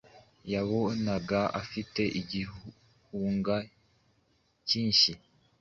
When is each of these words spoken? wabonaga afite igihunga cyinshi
wabonaga 0.51 1.39
afite 1.61 2.01
igihunga 2.19 3.55
cyinshi 4.67 5.11